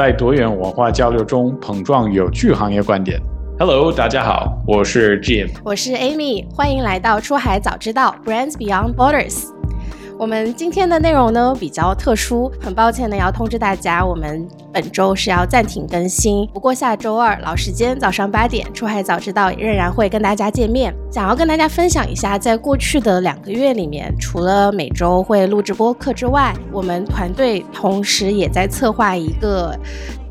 [0.00, 3.20] 在多元文化交流中碰撞有趣行业观点。
[3.58, 9.59] Hello，大家好，我是 Jim，我是 Amy，欢迎来到出海早知道 Brands Beyond Borders。
[10.20, 16.46] 我们今天的内容呢比较特殊，很抱歉呢要通知大家，我们本周是要暂停更新。
[16.48, 20.94] 不过下周二老时间早上八点，出海早知道仍然会跟大家见面。
[21.10, 29.74] 想要跟大家分享一下，在过去的两个月里面，除了每周会录制播客之外，我们团队同时也在策划一个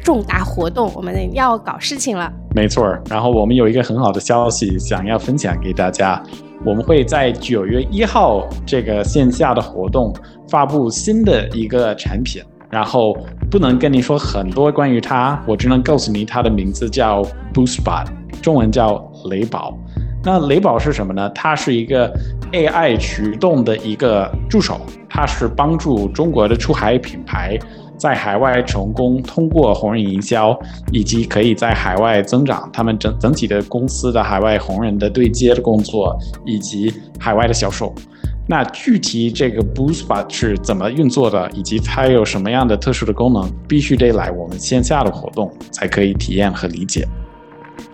[0.04, 2.32] 重大活动，我们要搞事情了。
[2.54, 6.22] 没错，然后我们有一个很好的消息想要分享给大家。
[6.66, 10.14] 我们会在九月一号这个线下的活动
[10.50, 13.18] 发布新的一个产品，然后
[13.50, 18.08] 不能跟你说很多关于它，我只能告诉你它的名字叫 BoostBot，
[18.42, 19.78] 中文叫雷宝。
[20.24, 21.30] 那雷宝是什么呢？
[21.30, 22.12] 它是一个
[22.52, 27.58] AI 驱动的一个助手，它是帮助中国的出海品牌。
[27.98, 30.58] 在海外成功通过红人营销，
[30.90, 37.94] 以及可以在海外增长他们整整体的公司的海外红人的对接的工作，以及海外的销售。
[38.48, 47.06] 那具体这个 BoostBot 是怎么运作的，以及它有什么样的特殊的功能，必须得来我们线下的活动才可以体验和理解。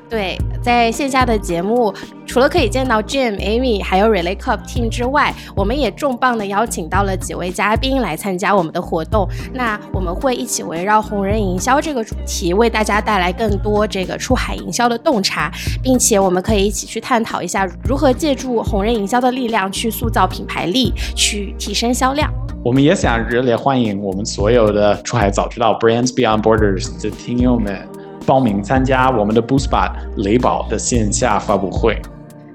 [0.08, 1.94] 对，在线下的节目，
[2.28, 9.28] 除了可以见到 Jim、Amy 还有 Relay Cup Team 之外，我们也重磅的邀请到了几位嘉宾来参加我们的活动。
[9.52, 22.32] 那我们会一起围绕红人营销这个主题，为大家带来更多这个出海营销的洞察，并且我们可以一起去探讨一下如何借助红人营销的力量去塑造品牌力，去提升销量。
[22.64, 27.88] 我们也想热烈欢迎我们所有的出海早知道 Brands Beyond Borders 的听友们。
[28.26, 32.02] 报名参加我们的 BoostBot 雷宝的线下发布会。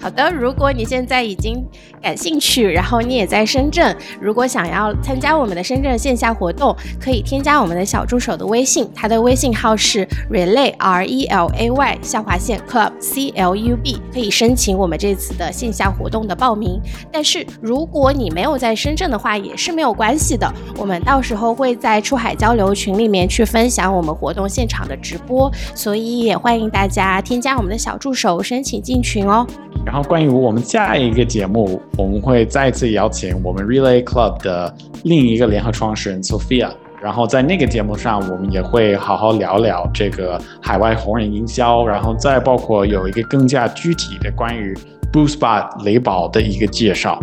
[0.01, 1.63] 好的，如果你现在已经
[2.01, 16.81] 感兴趣，然后你也在深圳，如果想要参加我们的深圳线下活动，可以添加我们的小助手的微信，他的微信号是 relay r e l a y 下划线 club c l u b，可以申请我们这次的线下活动的报名。
[17.13, 29.47] 但是如果你没有在深圳的话，也是没有关系的，我们到时候会在出海交流群里面去分享我们活动现场的直播，所以也欢迎大家添加我们的小助手申请进群哦。
[29.91, 36.71] 然后，关于我们下一个节目，我们会再次邀请我们 Relay Club 的另一个联合创始人 Sophia。
[37.03, 44.79] 然后在那个节目上，我们也会好好聊聊这个海外红人营销，然后再包括有一个更加具体的关于
[45.13, 47.21] BoostBot 雷宝的一个介绍。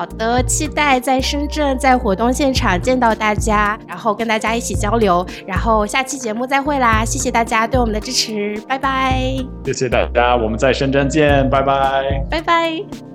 [0.00, 7.04] 好的，期待在深圳在活动现场见到大家，然后跟大家一起交流，然后下期节目再会啦！
[7.04, 9.20] 谢谢大家对我们的支持，拜拜！
[9.62, 12.02] 谢谢大家，我们在深圳见，拜拜！
[12.30, 13.09] 拜拜！